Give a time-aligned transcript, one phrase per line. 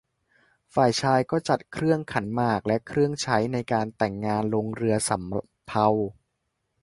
[0.73, 5.87] ฝ่ายชายก็จัดเครื่องขันหมากและเครื่องใช้ในการแต่งงานลงเรือสำเภา